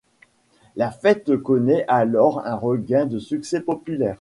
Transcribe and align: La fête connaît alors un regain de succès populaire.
La 0.77 0.89
fête 0.89 1.37
connaît 1.37 1.85
alors 1.87 2.39
un 2.43 2.55
regain 2.55 3.05
de 3.05 3.19
succès 3.19 3.61
populaire. 3.61 4.09